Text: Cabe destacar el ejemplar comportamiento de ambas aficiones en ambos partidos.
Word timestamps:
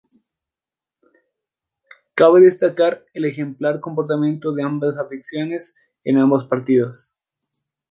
Cabe 2.15 2.39
destacar 2.41 3.05
el 3.13 3.25
ejemplar 3.25 3.79
comportamiento 3.81 4.51
de 4.51 4.63
ambas 4.63 4.97
aficiones 4.97 5.75
en 6.03 6.17
ambos 6.17 6.43
partidos. 6.47 7.13